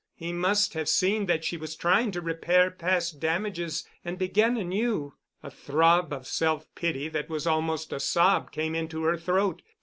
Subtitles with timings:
[0.15, 5.13] He must have seen that she was trying to repair past damages and begin anew.
[5.43, 9.61] A throb of self pity that was almost a sob came into her throat.